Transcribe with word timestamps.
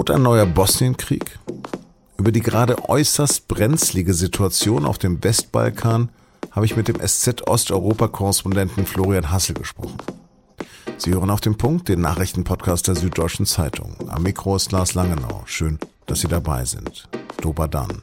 Droht 0.00 0.12
ein 0.12 0.22
neuer 0.22 0.46
Bosnienkrieg? 0.46 1.38
Über 2.16 2.32
die 2.32 2.40
gerade 2.40 2.88
äußerst 2.88 3.48
brenzlige 3.48 4.14
Situation 4.14 4.86
auf 4.86 4.96
dem 4.96 5.22
Westbalkan 5.22 6.08
habe 6.52 6.64
ich 6.64 6.74
mit 6.74 6.88
dem 6.88 7.06
SZ 7.06 7.46
Osteuropa-Korrespondenten 7.46 8.86
Florian 8.86 9.30
Hassel 9.30 9.56
gesprochen. 9.56 9.98
Sie 10.96 11.12
hören 11.12 11.28
auf 11.28 11.42
den 11.42 11.58
Punkt, 11.58 11.90
den 11.90 12.00
Nachrichtenpodcast 12.00 12.88
der 12.88 12.94
Süddeutschen 12.94 13.44
Zeitung. 13.44 13.94
Am 14.08 14.22
Mikro 14.22 14.56
ist 14.56 14.72
Lars 14.72 14.94
Langenau. 14.94 15.42
Schön, 15.44 15.78
dass 16.06 16.20
Sie 16.20 16.28
dabei 16.28 16.64
sind. 16.64 17.06
Dober 17.42 17.68
dann. 17.68 18.00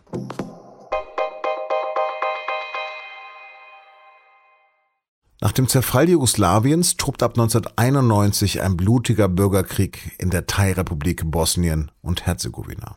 Nach 5.40 5.52
dem 5.52 5.68
Zerfall 5.68 6.10
Jugoslawiens 6.10 6.98
tobt 6.98 7.22
ab 7.22 7.38
1991 7.38 8.62
ein 8.62 8.76
blutiger 8.76 9.28
Bürgerkrieg 9.28 10.16
in 10.18 10.32
der 10.32 10.48
Teilrepublik 10.48 11.30
Bosnien 11.30 11.92
und 12.02 12.26
Herzegowina. 12.26 12.96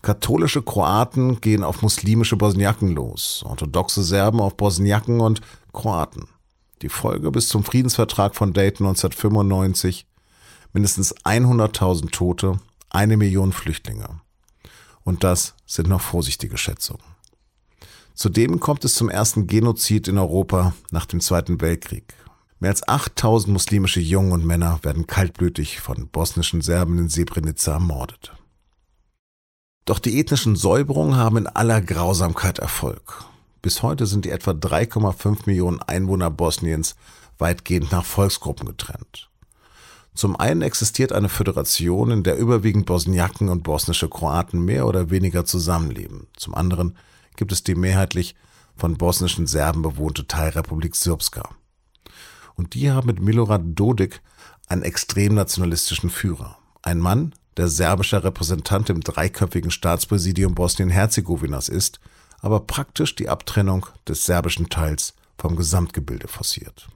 Katholische 0.00 0.62
Kroaten 0.62 1.42
gehen 1.42 1.62
auf 1.62 1.82
muslimische 1.82 2.36
Bosniaken 2.36 2.94
los, 2.94 3.44
orthodoxe 3.46 4.02
Serben 4.02 4.40
auf 4.40 4.56
Bosniaken 4.56 5.20
und 5.20 5.42
Kroaten. 5.74 6.28
Die 6.80 6.88
Folge 6.88 7.30
bis 7.30 7.48
zum 7.48 7.64
Friedensvertrag 7.64 8.34
von 8.34 8.54
Dayton 8.54 8.86
1995 8.86 10.06
mindestens 10.72 11.14
100.000 11.16 12.12
Tote, 12.12 12.60
eine 12.88 13.18
Million 13.18 13.52
Flüchtlinge. 13.52 14.20
Und 15.04 15.22
das 15.22 15.54
sind 15.66 15.88
noch 15.88 16.00
vorsichtige 16.00 16.56
Schätzungen. 16.56 17.15
Zudem 18.16 18.60
kommt 18.60 18.82
es 18.86 18.94
zum 18.94 19.10
ersten 19.10 19.46
Genozid 19.46 20.08
in 20.08 20.16
Europa 20.16 20.72
nach 20.90 21.04
dem 21.04 21.20
Zweiten 21.20 21.60
Weltkrieg. 21.60 22.14
Mehr 22.60 22.70
als 22.70 22.88
8000 22.88 23.52
muslimische 23.52 24.00
Jungen 24.00 24.32
und 24.32 24.46
Männer 24.46 24.78
werden 24.82 25.06
kaltblütig 25.06 25.80
von 25.80 26.08
bosnischen 26.08 26.62
Serben 26.62 26.98
in 26.98 27.10
Srebrenica 27.10 27.72
ermordet. 27.72 28.32
Doch 29.84 29.98
die 29.98 30.18
ethnischen 30.18 30.56
Säuberungen 30.56 31.16
haben 31.16 31.36
in 31.36 31.46
aller 31.46 31.82
Grausamkeit 31.82 32.58
Erfolg. 32.58 33.22
Bis 33.60 33.82
heute 33.82 34.06
sind 34.06 34.24
die 34.24 34.30
etwa 34.30 34.52
3,5 34.52 35.40
Millionen 35.44 35.82
Einwohner 35.82 36.30
Bosniens 36.30 36.96
weitgehend 37.36 37.92
nach 37.92 38.06
Volksgruppen 38.06 38.66
getrennt. 38.66 39.28
Zum 40.14 40.36
einen 40.36 40.62
existiert 40.62 41.12
eine 41.12 41.28
Föderation, 41.28 42.10
in 42.10 42.22
der 42.22 42.38
überwiegend 42.38 42.86
Bosniaken 42.86 43.50
und 43.50 43.62
bosnische 43.62 44.08
Kroaten 44.08 44.64
mehr 44.64 44.86
oder 44.86 45.10
weniger 45.10 45.44
zusammenleben. 45.44 46.28
Zum 46.34 46.54
anderen 46.54 46.96
gibt 47.36 47.52
es 47.52 47.62
die 47.62 47.74
mehrheitlich 47.74 48.34
von 48.76 48.96
bosnischen 48.96 49.46
Serben 49.46 49.82
bewohnte 49.82 50.26
Teilrepublik 50.26 50.94
Srpska. 50.94 51.48
Und 52.54 52.74
die 52.74 52.90
haben 52.90 53.06
mit 53.06 53.20
Milorad 53.20 53.62
Dodik 53.64 54.20
einen 54.68 54.82
extrem 54.82 55.34
nationalistischen 55.34 56.10
Führer. 56.10 56.58
Ein 56.82 56.98
Mann, 56.98 57.34
der 57.56 57.68
serbischer 57.68 58.24
Repräsentant 58.24 58.90
im 58.90 59.00
dreiköpfigen 59.00 59.70
Staatspräsidium 59.70 60.54
Bosnien-Herzegowinas 60.54 61.68
ist, 61.68 62.00
aber 62.40 62.60
praktisch 62.60 63.14
die 63.14 63.28
Abtrennung 63.28 63.86
des 64.06 64.26
serbischen 64.26 64.68
Teils 64.68 65.14
vom 65.38 65.56
Gesamtgebilde 65.56 66.28
forciert. 66.28 66.88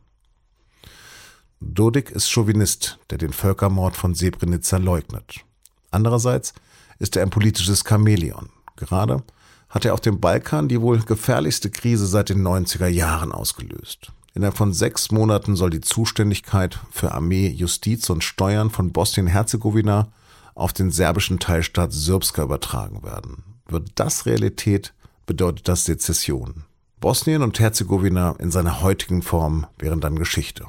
Dodik 1.61 2.11
ist 2.11 2.31
Chauvinist, 2.31 2.99
der 3.11 3.19
den 3.19 3.33
Völkermord 3.33 3.97
von 3.97 4.15
Srebrenica 4.15 4.79
leugnet. 4.79 5.45
Andererseits 5.91 6.55
ist 6.99 7.17
er 7.17 7.23
ein 7.23 7.31
politisches 7.31 7.85
Chamäleon. 7.87 8.51
Gerade 8.77 9.23
hat 9.71 9.85
er 9.85 9.95
auf 9.95 10.01
dem 10.01 10.21
Balkan 10.21 10.69
die 10.69 10.81
wohl 10.81 10.99
gefährlichste 10.99 11.71
Krise 11.71 12.07
seit 12.07 12.29
den 12.29 12.47
90er 12.47 12.89
Jahren 12.89 13.33
ausgelöst. 13.33 14.13
Innerhalb 14.35 14.57
von 14.57 14.73
sechs 14.73 15.11
Monaten 15.11 15.57
soll 15.57 15.71
die 15.71 15.81
Zuständigkeit 15.81 16.79
für 16.91 17.13
Armee, 17.13 17.49
Justiz 17.49 18.11
und 18.11 18.23
Steuern 18.23 18.71
von 18.71 18.93
Bosnien-Herzegowina 18.93 20.09
auf 20.55 20.73
den 20.73 20.91
serbischen 20.91 21.39
Teilstaat 21.39 21.93
Srpska 21.93 22.43
übertragen 22.43 23.03
werden. 23.03 23.45
Wird 23.67 23.91
das 23.95 24.27
Realität, 24.27 24.93
bedeutet 25.27 25.69
das 25.69 25.85
Sezession. 25.85 26.65
Bosnien 27.01 27.43
und 27.43 27.59
Herzegowina 27.59 28.35
in 28.39 28.51
seiner 28.51 28.83
heutigen 28.83 29.23
Form 29.23 29.67
wären 29.79 30.01
dann 30.01 30.17
Geschichte. 30.17 30.67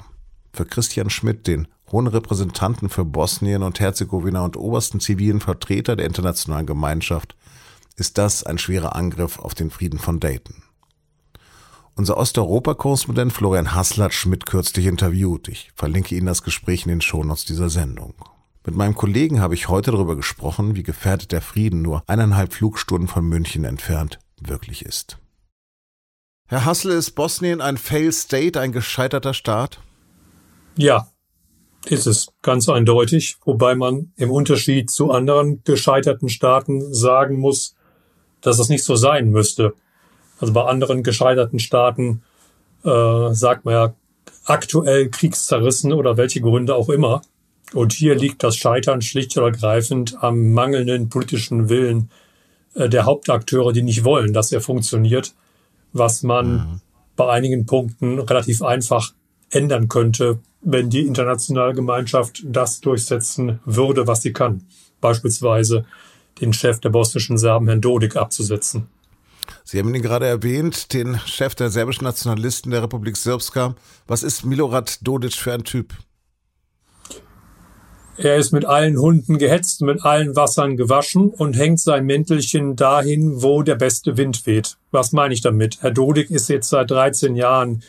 Für 0.53 0.65
Christian 0.65 1.09
Schmidt, 1.09 1.45
den 1.45 1.67
hohen 1.91 2.07
Repräsentanten 2.07 2.89
für 2.89 3.05
Bosnien 3.05 3.63
und 3.63 3.79
Herzegowina 3.79 4.43
und 4.43 4.57
obersten 4.57 4.99
zivilen 4.99 5.41
Vertreter 5.41 5.95
der 5.95 6.05
internationalen 6.05 6.65
Gemeinschaft, 6.65 7.35
ist 8.01 8.17
das 8.17 8.43
ein 8.43 8.57
schwerer 8.57 8.95
Angriff 8.95 9.37
auf 9.37 9.53
den 9.53 9.69
Frieden 9.69 9.99
von 9.99 10.19
Dayton. 10.19 10.63
Unser 11.95 12.17
Osteuropa-Korrespondent 12.17 13.31
Florian 13.31 13.75
Hassler 13.75 14.05
hat 14.05 14.13
Schmidt 14.15 14.47
kürzlich 14.47 14.87
interviewt. 14.87 15.47
Ich 15.47 15.71
verlinke 15.75 16.15
Ihnen 16.15 16.25
das 16.25 16.41
Gespräch 16.41 16.87
in 16.87 16.89
den 16.89 17.01
Shownotes 17.01 17.45
dieser 17.45 17.69
Sendung. 17.69 18.15
Mit 18.65 18.75
meinem 18.75 18.95
Kollegen 18.95 19.39
habe 19.39 19.53
ich 19.53 19.69
heute 19.69 19.91
darüber 19.91 20.15
gesprochen, 20.15 20.75
wie 20.75 20.81
gefährdet 20.81 21.31
der 21.31 21.41
Frieden 21.41 21.83
nur 21.83 22.01
eineinhalb 22.07 22.53
Flugstunden 22.53 23.07
von 23.07 23.23
München 23.23 23.65
entfernt 23.65 24.17
wirklich 24.41 24.83
ist. 24.83 25.19
Herr 26.47 26.65
Hassel, 26.65 26.93
ist 26.93 27.11
Bosnien 27.11 27.61
ein 27.61 27.77
Fail 27.77 28.11
State, 28.11 28.59
ein 28.59 28.71
gescheiterter 28.71 29.35
Staat? 29.35 29.79
Ja, 30.75 31.07
ist 31.85 32.07
es 32.07 32.33
ganz 32.41 32.67
eindeutig, 32.67 33.37
wobei 33.45 33.75
man 33.75 34.11
im 34.15 34.31
Unterschied 34.31 34.89
zu 34.89 35.11
anderen 35.11 35.63
gescheiterten 35.63 36.29
Staaten 36.29 36.91
sagen 36.91 37.37
muss, 37.37 37.75
dass 38.41 38.59
es 38.59 38.69
nicht 38.69 38.83
so 38.83 38.95
sein 38.95 39.29
müsste. 39.29 39.73
Also 40.39 40.53
bei 40.53 40.63
anderen 40.63 41.03
gescheiterten 41.03 41.59
Staaten 41.59 42.23
äh, 42.83 43.33
sagt 43.33 43.65
man 43.65 43.73
ja 43.73 43.93
aktuell 44.45 45.09
kriegszerrissen 45.09 45.93
oder 45.93 46.17
welche 46.17 46.41
Gründe 46.41 46.75
auch 46.75 46.89
immer. 46.89 47.21
Und 47.73 47.93
hier 47.93 48.15
liegt 48.15 48.43
das 48.43 48.57
Scheitern 48.57 49.01
schlicht 49.01 49.37
oder 49.37 49.47
ergreifend 49.47 50.21
am 50.21 50.51
mangelnden 50.51 51.09
politischen 51.09 51.69
Willen 51.69 52.09
äh, 52.73 52.89
der 52.89 53.05
Hauptakteure, 53.05 53.71
die 53.71 53.83
nicht 53.83 54.03
wollen, 54.03 54.33
dass 54.33 54.51
er 54.51 54.61
funktioniert, 54.61 55.33
was 55.93 56.23
man 56.23 56.53
mhm. 56.53 56.81
bei 57.15 57.31
einigen 57.31 57.65
Punkten 57.65 58.19
relativ 58.19 58.61
einfach 58.61 59.13
ändern 59.49 59.87
könnte, 59.87 60.39
wenn 60.61 60.89
die 60.89 61.05
internationale 61.05 61.73
Gemeinschaft 61.73 62.43
das 62.45 62.81
durchsetzen 62.81 63.59
würde, 63.65 64.07
was 64.07 64.21
sie 64.21 64.33
kann. 64.33 64.63
Beispielsweise 64.99 65.85
den 66.41 66.53
Chef 66.53 66.79
der 66.79 66.89
bosnischen 66.89 67.37
Serben, 67.37 67.67
Herrn 67.67 67.81
Dodik, 67.81 68.15
abzusetzen. 68.15 68.87
Sie 69.63 69.79
haben 69.79 69.93
ihn 69.93 70.01
gerade 70.01 70.25
erwähnt, 70.25 70.93
den 70.93 71.19
Chef 71.25 71.55
der 71.55 71.69
serbischen 71.69 72.03
Nationalisten 72.03 72.71
der 72.71 72.83
Republik 72.83 73.15
Srpska. 73.15 73.75
Was 74.07 74.23
ist 74.23 74.45
Milorad 74.45 75.05
Dodic 75.05 75.33
für 75.33 75.53
ein 75.53 75.63
Typ? 75.63 75.93
Er 78.17 78.37
ist 78.37 78.51
mit 78.51 78.65
allen 78.65 78.99
Hunden 78.99 79.37
gehetzt, 79.37 79.81
mit 79.81 80.03
allen 80.03 80.35
Wassern 80.35 80.77
gewaschen 80.77 81.29
und 81.29 81.53
hängt 81.53 81.79
sein 81.79 82.05
Mäntelchen 82.05 82.75
dahin, 82.75 83.41
wo 83.41 83.63
der 83.63 83.75
beste 83.75 84.17
Wind 84.17 84.45
weht. 84.45 84.77
Was 84.91 85.11
meine 85.11 85.33
ich 85.33 85.41
damit? 85.41 85.81
Herr 85.81 85.91
Dodik 85.91 86.29
ist 86.29 86.49
jetzt 86.49 86.69
seit 86.69 86.91
13 86.91 87.35
Jahren 87.35 87.83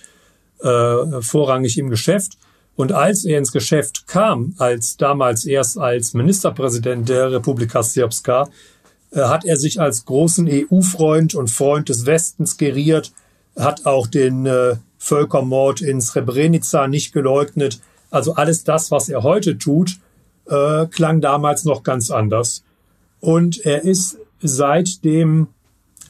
äh, 0.60 1.20
vorrangig 1.20 1.76
im 1.76 1.90
Geschäft. 1.90 2.38
Und 2.74 2.92
als 2.92 3.24
er 3.24 3.38
ins 3.38 3.52
Geschäft 3.52 4.06
kam, 4.06 4.54
als 4.58 4.96
damals 4.96 5.44
erst 5.44 5.78
als 5.78 6.14
Ministerpräsident 6.14 7.08
der 7.08 7.30
Republika 7.32 7.82
Srpska, 7.82 8.48
äh, 9.10 9.20
hat 9.20 9.44
er 9.44 9.56
sich 9.56 9.80
als 9.80 10.04
großen 10.04 10.48
EU-Freund 10.50 11.34
und 11.34 11.50
Freund 11.50 11.88
des 11.88 12.06
Westens 12.06 12.56
geriert, 12.56 13.12
hat 13.56 13.84
auch 13.84 14.06
den 14.06 14.46
äh, 14.46 14.76
Völkermord 14.98 15.82
in 15.82 16.00
Srebrenica 16.00 16.88
nicht 16.88 17.12
geleugnet. 17.12 17.80
Also 18.10 18.34
alles 18.34 18.64
das, 18.64 18.90
was 18.90 19.08
er 19.08 19.22
heute 19.22 19.58
tut, 19.58 19.98
äh, 20.46 20.86
klang 20.86 21.20
damals 21.20 21.64
noch 21.64 21.82
ganz 21.82 22.10
anders. 22.10 22.62
Und 23.20 23.64
er 23.64 23.82
ist 23.82 24.16
seitdem 24.40 25.48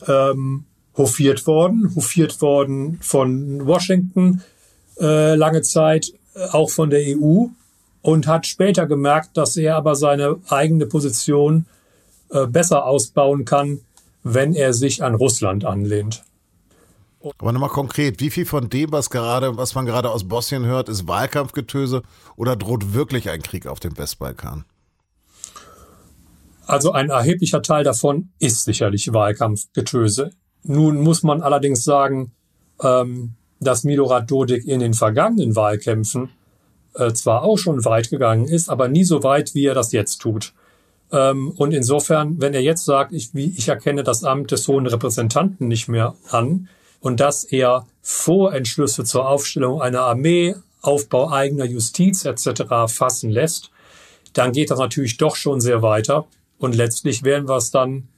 ähm, 0.07 0.65
hofiert 0.97 1.47
worden, 1.47 1.95
hofiert 1.95 2.41
worden 2.41 2.99
von 3.03 3.67
Washington 3.67 4.43
äh, 5.01 5.35
lange 5.35 5.63
Zeit, 5.63 6.13
auch 6.53 6.71
von 6.71 6.91
der 6.91 7.03
EU 7.07 7.47
und 8.03 8.27
hat 8.27 8.47
später 8.47 8.87
gemerkt, 8.87 9.37
dass 9.37 9.57
er 9.57 9.77
aber 9.77 9.95
seine 9.95 10.39
eigene 10.49 10.87
Position 10.87 11.67
äh, 12.31 12.47
besser 12.47 12.87
ausbauen 12.87 13.45
kann, 13.45 13.81
wenn 14.23 14.55
er 14.55 14.73
sich 14.73 15.03
an 15.03 15.15
Russland 15.15 15.65
anlehnt. 15.65 16.25
Aber 17.39 17.53
nochmal 17.53 17.69
konkret, 17.69 18.21
wie 18.21 18.31
viel 18.31 18.47
von 18.47 18.69
dem, 18.69 18.91
was 18.91 19.11
gerade, 19.11 19.57
was 19.57 19.75
man 19.75 19.87
gerade 19.87 20.11
aus 20.11 20.27
Bosnien 20.27 20.65
hört, 20.65 20.89
ist 20.89 21.07
Wahlkampfgetöse 21.07 22.03
oder 22.37 22.57
droht 22.57 22.95
wirklich 22.95 23.31
ein 23.31 23.43
Krieg 23.43 23.67
auf 23.67 23.79
dem 23.79 23.97
Westbalkan? 23.97 24.65
Also 26.67 26.93
ein 26.93 27.11
erheblicher 27.11 27.63
Teil 27.63 27.85
davon 27.85 28.31
ist 28.39 28.65
sicherlich 28.65 29.13
Wahlkampfgetöse. 29.13 30.31
Nun 30.65 31.01
muss 31.01 31.23
man 31.23 31.43
allerdings 31.43 31.85
sagen, 31.85 32.33
ähm, 32.83 33.35
dass 33.65 33.85
Milorad 33.85 34.31
Dodik 34.31 34.67
in 34.67 34.81
den 34.81 34.95
vergangenen 34.95 35.57
Wahlkämpfen 35.57 36.31
äh, 36.95 37.13
zwar 37.13 37.43
auch 37.43 37.59
schon 37.59 37.85
weit 37.85 38.11
gegangen 38.11 38.47
ist, 38.47 38.69
aber 38.69 38.89
nie 38.89 39.05
so 39.05 39.23
weit, 39.23 39.55
wie 39.55 39.67
er 39.67 39.75
das 39.75 39.93
jetzt 39.93 40.19
tut. 40.19 40.53
Ähm, 41.11 41.51
und 41.51 41.73
insofern, 41.73 42.41
wenn 42.41 42.55
er 42.55 42.63
jetzt 42.63 42.85
sagt, 42.85 43.13
ich, 43.13 43.35
wie, 43.35 43.55
ich 43.57 43.69
erkenne 43.69 44.03
das 44.03 44.25
Amt 44.25 44.51
des 44.51 44.67
hohen 44.69 44.87
Repräsentanten 44.87 45.69
nicht 45.69 45.89
mehr 45.89 46.15
an 46.31 46.69
und 47.01 47.21
dass 47.21 47.45
er 47.45 47.87
Vorentschlüsse 48.03 49.05
zur 49.05 49.29
Aufstellung 49.29 49.81
einer 49.81 50.03
Armee, 50.03 50.55
Aufbau 50.81 51.31
eigener 51.31 51.65
Justiz 51.65 52.25
etc. 52.25 52.65
fassen 52.89 53.31
lässt, 53.31 53.71
dann 54.33 54.53
geht 54.53 54.71
das 54.71 54.79
natürlich 54.79 55.17
doch 55.17 55.37
schon 55.37 55.61
sehr 55.61 55.83
weiter. 55.83 56.27
Und 56.59 56.75
letztlich 56.75 57.23
werden 57.23 57.49
wir 57.49 57.57
es 57.57 57.71
dann 57.71 58.09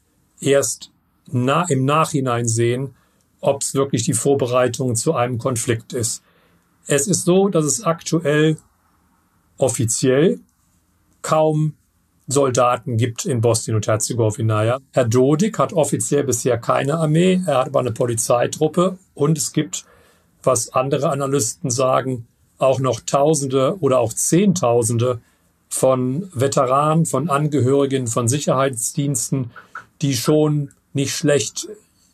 erst 0.40 0.90
na, 1.31 1.64
im 1.69 1.85
Nachhinein 1.85 2.47
sehen, 2.47 2.94
ob 3.44 3.62
es 3.62 3.75
wirklich 3.75 4.05
die 4.05 4.14
Vorbereitung 4.14 4.96
zu 4.96 5.14
einem 5.14 5.38
Konflikt 5.38 5.93
ist. 5.93 6.23
Es 6.87 7.06
ist 7.06 7.25
so, 7.25 7.49
dass 7.49 7.64
es 7.64 7.82
aktuell 7.82 8.56
offiziell 9.58 10.41
kaum 11.23 11.75
Soldaten 12.26 12.96
gibt 12.96 13.26
in 13.26 13.41
Bosnien 13.41 13.76
und 13.76 13.87
Herzegowina. 13.87 14.79
Herr 14.93 15.05
Dodik 15.05 15.58
hat 15.58 15.73
offiziell 15.75 16.25
bisher 16.25 16.58
keine 16.58 16.94
Armee, 16.99 17.43
er 17.46 17.58
hat 17.58 17.69
aber 17.69 17.81
eine 17.81 17.93
Polizeitruppe 17.93 18.99
und 19.14 19.37
es 19.37 19.52
gibt, 19.52 19.85
was 20.43 20.70
andere 20.70 21.11
Analysten 21.11 21.70
sagen, 21.70 22.26
auch 22.58 22.81
noch 22.81 23.00
Tausende 23.00 23.76
oder 23.81 23.99
auch 23.99 24.12
Zehntausende 24.12 25.20
von 25.69 26.31
Veteranen, 26.32 27.05
von 27.05 27.29
Angehörigen 27.29 28.06
von 28.06 28.29
Sicherheitsdiensten, 28.29 29.50
die 30.00 30.14
schon 30.14 30.70
nicht 30.93 31.14
schlecht 31.14 31.69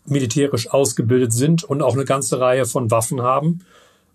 militärisch 0.06 0.70
ausgebildet 0.70 1.32
sind 1.32 1.64
und 1.64 1.82
auch 1.82 1.94
eine 1.94 2.04
ganze 2.04 2.40
Reihe 2.40 2.66
von 2.66 2.90
Waffen 2.90 3.22
haben. 3.22 3.64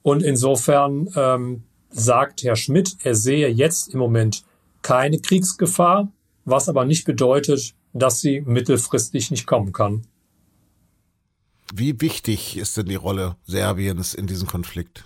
Und 0.01 0.23
insofern 0.23 1.09
ähm, 1.15 1.63
sagt 1.89 2.43
Herr 2.43 2.55
Schmidt, 2.55 2.97
er 3.03 3.15
sehe 3.15 3.47
jetzt 3.49 3.93
im 3.93 3.99
Moment 3.99 4.43
keine 4.81 5.19
Kriegsgefahr, 5.19 6.11
was 6.43 6.69
aber 6.69 6.85
nicht 6.85 7.05
bedeutet, 7.05 7.73
dass 7.93 8.21
sie 8.21 8.41
mittelfristig 8.41 9.31
nicht 9.31 9.47
kommen 9.47 9.71
kann. 9.71 10.05
Wie 11.73 11.99
wichtig 12.01 12.57
ist 12.57 12.77
denn 12.77 12.85
die 12.85 12.95
Rolle 12.95 13.37
Serbiens 13.45 14.13
in 14.13 14.27
diesem 14.27 14.47
Konflikt? 14.47 15.05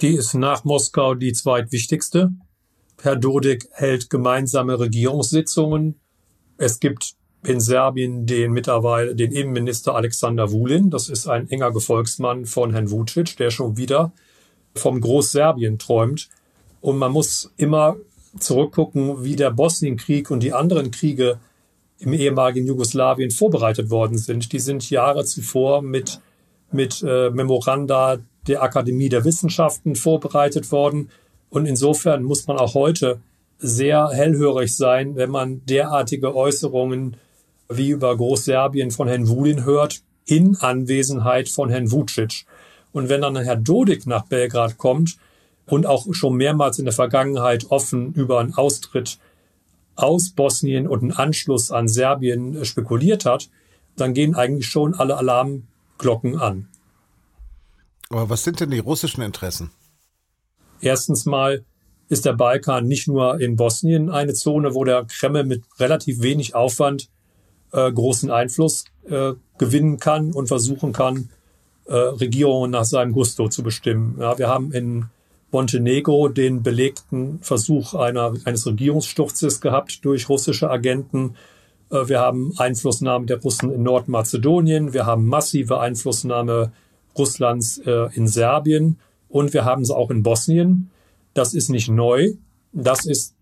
Die 0.00 0.14
ist 0.14 0.34
nach 0.34 0.64
Moskau 0.64 1.14
die 1.14 1.32
zweitwichtigste. 1.32 2.32
Herr 3.02 3.16
Dodik 3.16 3.68
hält 3.72 4.08
gemeinsame 4.10 4.78
Regierungssitzungen. 4.78 6.00
Es 6.56 6.80
gibt 6.80 7.14
in 7.44 7.60
Serbien 7.60 8.26
den 8.26 8.52
mittlerweile 8.52 9.14
den 9.14 9.32
Innenminister 9.32 9.94
Alexander 9.94 10.52
Vulin. 10.52 10.90
Das 10.90 11.08
ist 11.08 11.26
ein 11.26 11.50
enger 11.50 11.72
Gefolgsmann 11.72 12.46
von 12.46 12.72
Herrn 12.72 12.90
Vucic, 12.90 13.36
der 13.36 13.50
schon 13.50 13.76
wieder 13.76 14.12
vom 14.74 15.00
Großserbien 15.00 15.78
träumt. 15.78 16.28
Und 16.80 16.98
man 16.98 17.12
muss 17.12 17.52
immer 17.56 17.96
zurückgucken, 18.38 19.24
wie 19.24 19.36
der 19.36 19.50
Bosnienkrieg 19.50 20.30
und 20.30 20.42
die 20.42 20.52
anderen 20.52 20.90
Kriege 20.90 21.38
im 21.98 22.12
ehemaligen 22.12 22.66
Jugoslawien 22.66 23.30
vorbereitet 23.30 23.90
worden 23.90 24.18
sind. 24.18 24.52
Die 24.52 24.58
sind 24.58 24.88
Jahre 24.90 25.24
zuvor 25.24 25.82
mit, 25.82 26.20
mit 26.70 27.02
äh, 27.06 27.30
Memoranda 27.30 28.18
der 28.48 28.62
Akademie 28.62 29.08
der 29.08 29.24
Wissenschaften 29.24 29.94
vorbereitet 29.94 30.72
worden. 30.72 31.10
Und 31.50 31.66
insofern 31.66 32.22
muss 32.24 32.46
man 32.46 32.56
auch 32.56 32.74
heute 32.74 33.20
sehr 33.58 34.08
hellhörig 34.08 34.74
sein, 34.74 35.14
wenn 35.14 35.30
man 35.30 35.64
derartige 35.66 36.34
Äußerungen 36.34 37.16
wie 37.76 37.90
über 37.90 38.16
Großserbien 38.16 38.90
von 38.90 39.08
Herrn 39.08 39.28
Wulin 39.28 39.64
hört, 39.64 40.02
in 40.24 40.56
Anwesenheit 40.56 41.48
von 41.48 41.68
Herrn 41.68 41.90
Vucic. 41.90 42.44
Und 42.92 43.08
wenn 43.08 43.22
dann 43.22 43.36
Herr 43.36 43.56
Dodik 43.56 44.06
nach 44.06 44.26
Belgrad 44.26 44.78
kommt, 44.78 45.16
und 45.66 45.86
auch 45.86 46.06
schon 46.12 46.36
mehrmals 46.36 46.78
in 46.78 46.84
der 46.84 46.94
Vergangenheit 46.94 47.70
offen 47.70 48.12
über 48.14 48.40
einen 48.40 48.54
Austritt 48.54 49.18
aus 49.94 50.30
Bosnien 50.30 50.88
und 50.88 51.02
einen 51.02 51.12
Anschluss 51.12 51.70
an 51.70 51.88
Serbien 51.88 52.64
spekuliert 52.64 53.24
hat, 53.24 53.48
dann 53.96 54.14
gehen 54.14 54.34
eigentlich 54.34 54.66
schon 54.66 54.94
alle 54.94 55.16
Alarmglocken 55.16 56.38
an. 56.38 56.68
Aber 58.10 58.28
was 58.28 58.44
sind 58.44 58.60
denn 58.60 58.70
die 58.70 58.78
russischen 58.78 59.22
Interessen? 59.22 59.70
Erstens 60.80 61.26
mal 61.26 61.64
ist 62.08 62.24
der 62.24 62.32
Balkan 62.32 62.86
nicht 62.86 63.08
nur 63.08 63.40
in 63.40 63.56
Bosnien 63.56 64.10
eine 64.10 64.34
Zone, 64.34 64.74
wo 64.74 64.84
der 64.84 65.04
Kreml 65.04 65.44
mit 65.44 65.64
relativ 65.78 66.20
wenig 66.20 66.54
Aufwand 66.54 67.08
äh, 67.72 67.90
großen 67.90 68.30
Einfluss 68.30 68.84
äh, 69.08 69.32
gewinnen 69.58 69.98
kann 69.98 70.32
und 70.32 70.48
versuchen 70.48 70.92
kann, 70.92 71.30
äh, 71.86 71.94
Regierungen 71.94 72.70
nach 72.70 72.84
seinem 72.84 73.12
Gusto 73.12 73.48
zu 73.48 73.62
bestimmen. 73.62 74.16
Ja, 74.20 74.38
wir 74.38 74.48
haben 74.48 74.72
in 74.72 75.06
Montenegro 75.50 76.28
den 76.28 76.62
belegten 76.62 77.40
Versuch 77.40 77.94
einer, 77.94 78.32
eines 78.44 78.66
Regierungssturzes 78.66 79.60
gehabt 79.60 80.04
durch 80.04 80.28
russische 80.28 80.70
Agenten. 80.70 81.36
Äh, 81.90 82.08
wir 82.08 82.20
haben 82.20 82.54
Einflussnahme 82.56 83.26
der 83.26 83.40
Russen 83.40 83.70
in 83.72 83.82
Nordmazedonien. 83.82 84.92
Wir 84.92 85.06
haben 85.06 85.26
massive 85.26 85.80
Einflussnahme 85.80 86.72
Russlands 87.16 87.78
äh, 87.78 88.08
in 88.14 88.26
Serbien. 88.26 88.98
Und 89.28 89.52
wir 89.54 89.64
haben 89.64 89.84
sie 89.84 89.94
auch 89.94 90.10
in 90.10 90.22
Bosnien. 90.22 90.90
Das 91.34 91.54
ist 91.54 91.68
nicht 91.68 91.88
neu. 91.88 92.32
Das 92.72 93.06
ist 93.06 93.34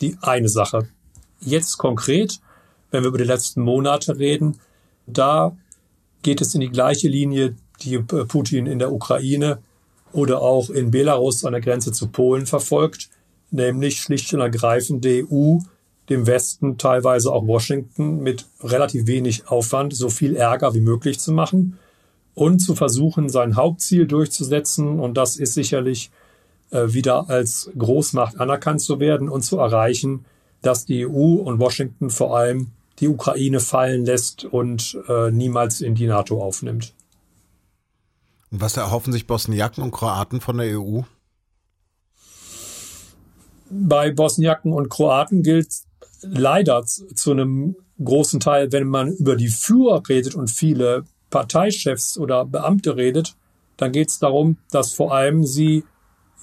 die 0.00 0.16
eine 0.20 0.48
Sache. 0.48 0.88
Jetzt 1.40 1.78
konkret, 1.78 2.40
wenn 2.94 3.02
wir 3.02 3.08
über 3.08 3.18
die 3.18 3.24
letzten 3.24 3.60
Monate 3.60 4.18
reden, 4.18 4.60
da 5.06 5.56
geht 6.22 6.40
es 6.40 6.54
in 6.54 6.60
die 6.60 6.70
gleiche 6.70 7.08
Linie, 7.08 7.56
die 7.82 7.96
äh, 7.96 8.02
Putin 8.02 8.66
in 8.66 8.78
der 8.78 8.92
Ukraine 8.92 9.58
oder 10.12 10.40
auch 10.40 10.70
in 10.70 10.92
Belarus 10.92 11.44
an 11.44 11.52
der 11.52 11.60
Grenze 11.60 11.90
zu 11.90 12.06
Polen 12.06 12.46
verfolgt, 12.46 13.10
nämlich 13.50 14.00
schlicht 14.00 14.32
und 14.32 14.40
ergreifend 14.40 15.04
die 15.04 15.26
EU 15.28 15.58
dem 16.08 16.26
Westen, 16.26 16.78
teilweise 16.78 17.32
auch 17.32 17.46
Washington, 17.46 18.22
mit 18.22 18.46
relativ 18.62 19.06
wenig 19.06 19.48
Aufwand 19.48 19.94
so 19.94 20.08
viel 20.08 20.36
Ärger 20.36 20.74
wie 20.74 20.80
möglich 20.80 21.18
zu 21.18 21.32
machen 21.32 21.78
und 22.34 22.60
zu 22.60 22.76
versuchen, 22.76 23.28
sein 23.28 23.56
Hauptziel 23.56 24.06
durchzusetzen. 24.06 25.00
Und 25.00 25.16
das 25.16 25.36
ist 25.36 25.54
sicherlich 25.54 26.10
äh, 26.70 26.92
wieder 26.92 27.28
als 27.28 27.70
Großmacht 27.76 28.38
anerkannt 28.38 28.82
zu 28.82 29.00
werden 29.00 29.28
und 29.28 29.42
zu 29.42 29.58
erreichen, 29.58 30.26
dass 30.62 30.84
die 30.84 31.06
EU 31.06 31.36
und 31.42 31.58
Washington 31.58 32.10
vor 32.10 32.36
allem 32.36 32.68
die 33.00 33.08
Ukraine 33.08 33.60
fallen 33.60 34.04
lässt 34.04 34.44
und 34.44 34.98
äh, 35.08 35.30
niemals 35.30 35.80
in 35.80 35.94
die 35.94 36.06
NATO 36.06 36.42
aufnimmt. 36.42 36.94
Und 38.50 38.60
was 38.60 38.76
erhoffen 38.76 39.12
sich 39.12 39.26
Bosniaken 39.26 39.82
und 39.82 39.90
Kroaten 39.90 40.40
von 40.40 40.58
der 40.58 40.78
EU? 40.78 41.00
Bei 43.70 44.12
Bosniaken 44.12 44.72
und 44.72 44.88
Kroaten 44.90 45.42
gilt 45.42 45.68
leider 46.22 46.84
zu 46.84 47.32
einem 47.32 47.76
großen 48.02 48.40
Teil, 48.40 48.72
wenn 48.72 48.86
man 48.86 49.12
über 49.12 49.36
die 49.36 49.48
Führer 49.48 50.02
redet 50.08 50.34
und 50.34 50.50
viele 50.50 51.04
Parteichefs 51.30 52.18
oder 52.18 52.44
Beamte 52.44 52.96
redet, 52.96 53.36
dann 53.76 53.92
geht 53.92 54.08
es 54.08 54.18
darum, 54.18 54.58
dass 54.70 54.92
vor 54.92 55.14
allem 55.14 55.44
sie 55.44 55.84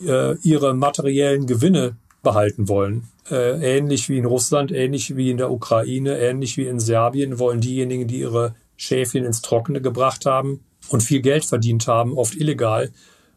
äh, 0.06 0.36
ihre 0.39 0.74
materiellen 0.74 1.48
Gewinne 1.48 1.96
behalten 2.21 2.67
wollen. 2.67 3.07
Äh, 3.29 3.77
ähnlich 3.77 4.09
wie 4.09 4.17
in 4.17 4.25
Russland, 4.25 4.71
ähnlich 4.71 5.15
wie 5.15 5.31
in 5.31 5.37
der 5.37 5.51
Ukraine, 5.51 6.19
ähnlich 6.19 6.57
wie 6.57 6.67
in 6.67 6.79
Serbien 6.79 7.39
wollen 7.39 7.61
diejenigen, 7.61 8.07
die 8.07 8.19
ihre 8.19 8.55
Schäfchen 8.75 9.25
ins 9.25 9.41
Trockene 9.41 9.81
gebracht 9.81 10.25
haben, 10.25 10.61
und 10.89 11.01
viel 11.01 11.21
Geld 11.21 11.45
verdient 11.45 11.87
haben, 11.87 12.17
oft 12.17 12.35
illegal, 12.35 12.91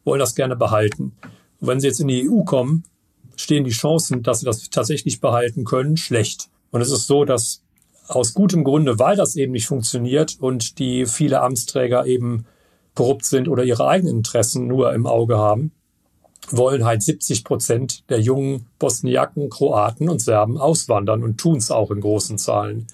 wollen 0.04 0.18
das 0.18 0.34
gerne 0.34 0.56
behalten. 0.56 1.12
Und 1.60 1.68
wenn 1.68 1.80
sie 1.80 1.86
jetzt 1.86 2.00
in 2.00 2.08
die 2.08 2.28
EU 2.28 2.42
kommen, 2.42 2.84
stehen 3.36 3.64
die 3.64 3.70
Chancen, 3.70 4.22
dass 4.22 4.40
sie 4.40 4.46
das 4.46 4.70
tatsächlich 4.70 5.20
behalten 5.20 5.64
können, 5.64 5.96
schlecht. 5.96 6.48
Und 6.70 6.80
es 6.80 6.90
ist 6.90 7.06
so, 7.06 7.24
dass 7.24 7.62
aus 8.06 8.34
gutem 8.34 8.64
Grunde, 8.64 8.98
weil 8.98 9.16
das 9.16 9.36
eben 9.36 9.52
nicht 9.52 9.66
funktioniert 9.66 10.36
und 10.40 10.78
die 10.78 11.06
viele 11.06 11.40
Amtsträger 11.40 12.06
eben 12.06 12.46
korrupt 12.94 13.24
sind 13.24 13.48
oder 13.48 13.64
ihre 13.64 13.86
eigenen 13.86 14.18
Interessen 14.18 14.66
nur 14.66 14.92
im 14.92 15.06
Auge 15.06 15.38
haben, 15.38 15.72
wollen 16.50 16.84
halt 16.84 17.02
70 17.02 17.44
Prozent 17.44 18.08
der 18.10 18.20
jungen 18.20 18.66
Bosniaken, 18.78 19.50
Kroaten 19.50 20.08
und 20.08 20.20
Serben 20.20 20.58
auswandern 20.58 21.22
und 21.22 21.38
tun 21.38 21.56
es 21.56 21.70
auch 21.70 21.90
in 21.90 22.00
großen 22.00 22.38
Zahlen. 22.38 22.86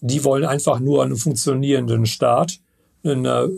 Die 0.00 0.24
wollen 0.24 0.44
einfach 0.44 0.80
nur 0.80 1.02
einen 1.02 1.16
funktionierenden 1.16 2.06
Staat 2.06 2.58
eine, 3.04 3.50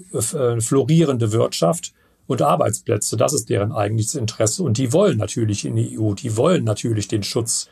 florierende 0.60 1.32
Wirtschaft 1.32 1.92
und 2.26 2.42
Arbeitsplätze. 2.42 3.16
Das 3.16 3.32
ist 3.32 3.50
deren 3.50 3.72
eigentliches 3.72 4.14
Interesse. 4.14 4.62
Und 4.62 4.78
die 4.78 4.92
wollen 4.92 5.18
natürlich 5.18 5.64
in 5.64 5.76
die 5.76 5.98
EU, 5.98 6.14
die 6.14 6.36
wollen 6.36 6.64
natürlich 6.64 7.08
den 7.08 7.22
Schutz, 7.22 7.68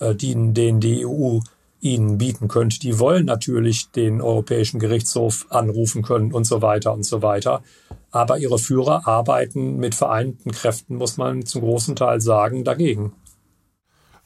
äh, 0.00 0.14
den, 0.14 0.54
den 0.54 0.80
die 0.80 1.06
EU 1.06 1.38
ihnen 1.84 2.18
bieten 2.18 2.48
könnte. 2.48 2.78
Die 2.78 2.98
wollen 2.98 3.26
natürlich 3.26 3.90
den 3.90 4.20
Europäischen 4.20 4.80
Gerichtshof 4.80 5.46
anrufen 5.50 6.02
können 6.02 6.32
und 6.32 6.44
so 6.44 6.62
weiter 6.62 6.92
und 6.92 7.04
so 7.04 7.22
weiter. 7.22 7.62
Aber 8.10 8.38
ihre 8.38 8.58
Führer 8.58 9.06
arbeiten 9.06 9.76
mit 9.76 9.94
vereinten 9.94 10.50
Kräften, 10.50 10.96
muss 10.96 11.16
man 11.16 11.44
zum 11.44 11.62
großen 11.62 11.94
Teil 11.96 12.20
sagen, 12.20 12.64
dagegen. 12.64 13.12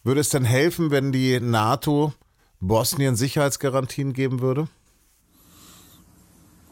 Würde 0.05 0.21
es 0.21 0.29
denn 0.29 0.45
helfen, 0.45 0.91
wenn 0.91 1.12
die 1.12 1.41
NATO 1.41 2.12
Bosnien 2.61 3.17
Sicherheitsgarantien 3.17 4.12
geben 4.12 4.41
würde? 4.41 4.69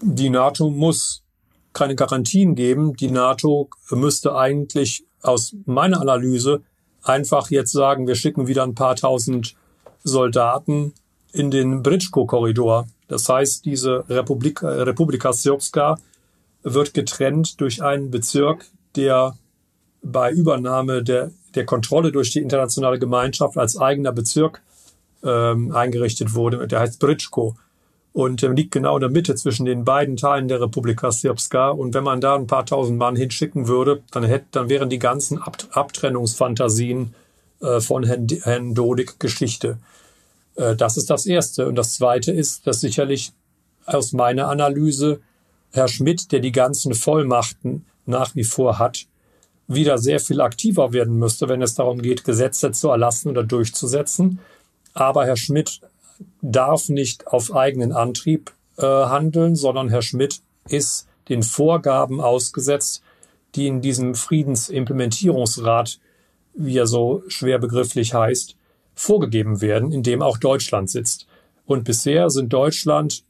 die 0.00 0.31
NATO 0.31 0.71
muss 0.71 1.23
keine 1.73 1.95
Garantien 1.95 2.55
geben. 2.55 2.95
Die 2.97 3.11
NATO 3.11 3.69
müsste 3.90 4.35
eigentlich 4.35 5.05
aus 5.23 5.55
meiner 5.64 6.00
Analyse 6.00 6.62
einfach 7.02 7.50
jetzt 7.50 7.73
sagen, 7.73 8.07
wir 8.07 8.14
schicken 8.14 8.47
wieder 8.47 8.62
ein 8.62 8.75
paar 8.75 8.97
tausend 8.97 9.55
Soldaten 10.06 10.94
in 11.32 11.50
den 11.50 11.82
Britschko-Korridor. 11.82 12.86
Das 13.08 13.28
heißt, 13.28 13.64
diese 13.64 14.04
Republik, 14.08 14.62
Republika 14.62 15.32
Srpska 15.32 15.98
wird 16.62 16.94
getrennt 16.94 17.60
durch 17.60 17.82
einen 17.82 18.10
Bezirk, 18.10 18.66
der 18.94 19.36
bei 20.02 20.30
Übernahme 20.30 21.02
der, 21.02 21.30
der 21.54 21.66
Kontrolle 21.66 22.12
durch 22.12 22.30
die 22.30 22.40
internationale 22.40 22.98
Gemeinschaft 22.98 23.58
als 23.58 23.76
eigener 23.76 24.12
Bezirk 24.12 24.62
ähm, 25.25 25.75
eingerichtet 25.75 26.34
wurde. 26.34 26.66
Der 26.68 26.80
heißt 26.80 27.00
Britschko 27.00 27.56
und 28.12 28.42
ähm, 28.42 28.54
liegt 28.54 28.72
genau 28.72 28.96
in 28.96 29.00
der 29.00 29.10
Mitte 29.10 29.34
zwischen 29.34 29.66
den 29.66 29.84
beiden 29.84 30.16
Teilen 30.16 30.48
der 30.48 30.60
Republika 30.60 31.10
Srpska. 31.10 31.70
Und 31.70 31.94
wenn 31.94 32.04
man 32.04 32.20
da 32.20 32.36
ein 32.36 32.46
paar 32.46 32.64
tausend 32.64 32.98
Mann 32.98 33.16
hinschicken 33.16 33.68
würde, 33.68 34.02
dann, 34.12 34.25
hätte, 34.25 34.46
dann 34.52 34.68
wären 34.68 34.88
die 34.88 34.98
ganzen 34.98 35.38
Ab 35.38 35.58
Abtrennungsfantasien 35.72 37.14
äh, 37.60 37.80
von 37.80 38.04
Herrn, 38.04 38.26
Herrn 38.42 38.75
Dodik 38.75 39.18
Geschichte. 39.20 39.78
Äh, 40.56 40.76
das 40.76 40.96
ist 40.96 41.10
das 41.10 41.26
Erste. 41.26 41.66
Und 41.66 41.76
das 41.76 41.94
Zweite 41.94 42.32
ist, 42.32 42.66
dass 42.66 42.80
sicherlich 42.80 43.32
aus 43.84 44.12
meiner 44.12 44.48
Analyse 44.48 45.20
Herr 45.72 45.88
Schmidt, 45.88 46.32
der 46.32 46.40
die 46.40 46.52
ganzen 46.52 46.94
Vollmachten 46.94 47.84
nach 48.06 48.34
wie 48.34 48.44
vor 48.44 48.78
hat, 48.78 49.06
wieder 49.68 49.98
sehr 49.98 50.20
viel 50.20 50.40
aktiver 50.40 50.92
werden 50.92 51.18
müsste, 51.18 51.48
wenn 51.48 51.62
es 51.62 51.75
darum 51.75 52.00
geht, 52.00 52.25
Gesetze 52.25 52.70
zu 52.72 52.88
erlassen 52.88 53.30
oder 53.30 53.42
durchzusetzen. 53.42 54.38
Aber 54.94 55.26
Herr 55.26 55.36
Schmidt 55.36 55.80
darf 56.40 56.88
nicht 56.88 57.26
auf 57.26 57.54
eigenen 57.54 57.92
Antrieb 57.92 58.52
äh, 58.78 58.82
handeln, 58.82 59.56
sondern 59.56 59.88
Herr 59.88 60.02
Schmidt 60.02 60.40
ist 60.68 61.06
den 61.28 61.42
Vorgaben 61.42 62.20
ausgesetzt, 62.20 63.02
die 63.54 63.66
in 63.66 63.80
diesem 63.80 64.14
Friedensimplementierungsrat, 64.14 65.98
wie 66.56 66.78
er 66.78 66.86
so 66.86 67.22
schwer 67.28 67.58
begrifflich 67.58 68.14
heißt, 68.14 68.56
vorgegeben 68.94 69.60
werden, 69.60 69.92
in 69.92 70.02
dem 70.02 70.22
auch 70.22 70.38
Deutschland 70.38 70.90
sitzt. 70.90 71.26
Und 71.66 71.84
bisher 71.84 72.30
sind 72.30 72.52
Deutschland, 72.52 73.25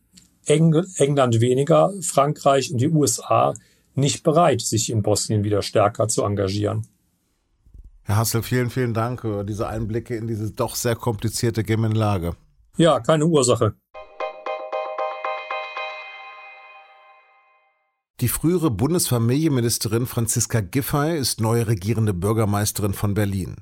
Eng 0.47 0.75
England 0.97 1.41
weniger, 1.41 1.93
Frankreich 2.03 2.71
und 2.71 2.81
die 2.81 2.89
USA 2.89 3.55
nicht 3.95 4.23
bereit, 4.23 4.61
sich 4.61 4.91
in 4.91 5.03
Bosnien 5.03 5.43
wieder 5.43 5.63
stärker 5.63 6.07
zu 6.07 6.23
engagieren. 6.23 6.87
Herr 8.03 8.19
Hassel, 8.19 8.43
vielen, 8.43 8.71
vielen 8.71 8.95
Dank 8.95 9.23
für 9.23 9.43
diese 9.43 9.67
Einblicke 9.67 10.15
in 10.15 10.29
diese 10.29 10.53
doch 10.53 10.77
sehr 10.77 10.95
komplizierte 10.95 11.65
Gemengelage. 11.65 12.37
Ja, 12.77 13.01
keine 13.01 13.27
Ursache. 13.27 13.75
Die 18.21 18.29
frühere 18.29 18.71
Bundesfamilienministerin 18.71 20.07
Franziska 20.07 20.63
Giffey 20.63 21.19
ist 21.19 21.43
neue 21.43 21.67
regierende 21.67 22.15
Bürgermeisterin 22.15 22.95
von 22.95 23.13
Berlin. 23.13 23.57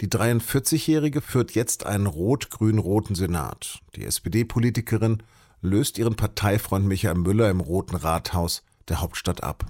Die 0.00 0.08
43-Jährige 0.08 1.20
führt 1.20 1.50
jetzt 1.52 1.84
einen 1.84 2.06
rot-grün-roten 2.06 3.14
Senat. 3.14 3.80
Die 3.94 4.06
SPD-Politikerin 4.06 5.22
löst 5.60 5.98
ihren 5.98 6.16
Parteifreund 6.16 6.86
Michael 6.86 7.16
Müller 7.16 7.50
im 7.50 7.60
Roten 7.60 7.96
Rathaus 7.96 8.62
der 8.88 9.02
Hauptstadt 9.02 9.42
ab. 9.42 9.66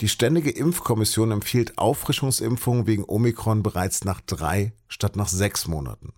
Die 0.00 0.08
Ständige 0.08 0.50
Impfkommission 0.50 1.32
empfiehlt 1.32 1.76
Auffrischungsimpfungen 1.76 2.86
wegen 2.86 3.04
Omikron 3.04 3.64
bereits 3.64 4.04
nach 4.04 4.20
drei 4.20 4.74
statt 4.86 5.16
nach 5.16 5.28
sechs 5.28 5.66
Monaten. 5.66 6.12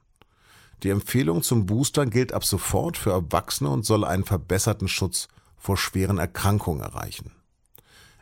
Die 0.83 0.91
Empfehlung 0.91 1.43
zum 1.43 1.67
Boostern 1.67 2.09
gilt 2.11 2.33
ab 2.33 2.45
sofort 2.45 2.97
für 2.97 3.11
Erwachsene 3.11 3.71
und 3.71 3.85
soll 3.85 4.05
einen 4.05 4.25
verbesserten 4.25 4.89
Schutz 4.89 5.29
vor 5.57 5.77
schweren 5.77 6.19
Erkrankungen 6.19 6.81
erreichen. 6.81 7.33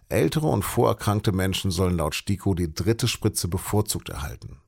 Ältere 0.09 0.47
und 0.47 0.65
vorerkrankte 0.65 1.33
Menschen 1.33 1.71
sollen 1.71 1.99
laut 1.99 2.15
STIKO 2.15 2.55
die 2.55 2.73
dritte 2.73 3.07
Spritze 3.07 3.47
bevorzugt 3.47 4.09
erhalten. 4.09 4.59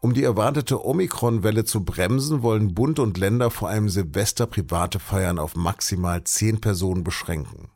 Um 0.00 0.14
die 0.14 0.24
erwartete 0.24 0.84
Omikron-Welle 0.84 1.64
zu 1.64 1.84
bremsen, 1.84 2.42
wollen 2.42 2.74
Bund 2.74 2.98
und 2.98 3.18
Länder 3.18 3.50
vor 3.50 3.68
allem 3.68 3.88
Silvester 3.88 4.46
private 4.46 4.98
Feiern 4.98 5.38
auf 5.38 5.56
maximal 5.56 6.24
zehn 6.24 6.60
Personen 6.60 7.04
beschränken. 7.04 7.70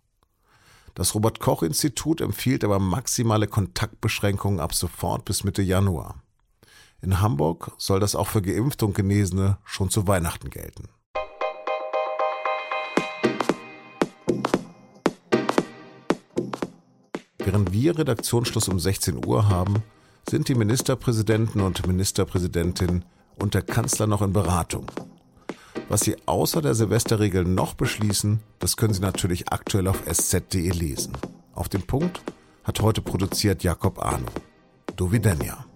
Das 0.95 1.15
Robert 1.15 1.41
Koch 1.41 1.62
Institut 1.62 2.21
empfiehlt 2.21 2.65
aber 2.65 2.79
maximale 2.79 3.47
Kontaktbeschränkungen 3.47 4.61
ab 4.61 4.75
sofort 4.75 5.25
bis 5.25 5.45
Mitte 5.45 5.62
Januar. 5.62 6.23
In 7.02 7.21
Hamburg 7.21 7.73
soll 7.78 8.00
das 8.00 8.14
auch 8.14 8.28
für 8.28 8.42
Geimpfte 8.42 8.85
und 8.85 8.95
Genesene 8.95 9.59
schon 9.64 9.88
zu 9.88 10.07
Weihnachten 10.07 10.50
gelten. 10.50 10.88
Während 17.38 17.73
wir 17.73 17.99
Redaktionsschluss 17.99 18.69
um 18.69 18.78
16 18.78 19.26
Uhr 19.26 19.49
haben, 19.49 19.83
sind 20.28 20.49
die 20.49 20.54
Ministerpräsidenten 20.54 21.62
und 21.62 21.87
Ministerpräsidentin 21.87 23.04
und 23.37 23.54
der 23.54 23.62
Kanzler 23.62 24.07
noch 24.07 24.23
in 24.23 24.33
Beratung. 24.33 24.87
Was 25.88 26.02
Sie 26.02 26.16
außer 26.26 26.62
der 26.62 26.75
Silvesterregel 26.75 27.45
noch 27.45 27.75
beschließen, 27.75 28.40
das 28.59 28.76
können 28.76 28.95
Sie 28.95 29.00
natürlich 29.00 29.50
aktuell 29.52 29.88
auf 29.88 30.02
sz.de 30.07 30.71
lesen. 30.71 31.16
Auf 31.54 31.69
den 31.69 31.83
Punkt 31.83 32.23
hat 32.62 32.80
heute 32.80 33.02
produziert 33.02 33.64
Jakob 33.64 33.99
Arno. 34.04 34.28
Dovidenia. 34.95 35.70